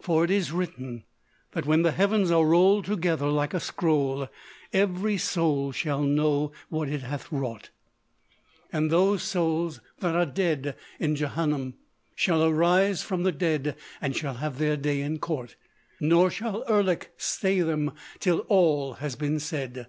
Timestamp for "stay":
17.18-17.60